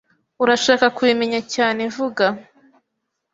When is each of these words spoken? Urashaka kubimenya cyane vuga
Urashaka 0.43 0.85
kubimenya 0.95 1.39
cyane 1.53 1.81
vuga 1.95 2.25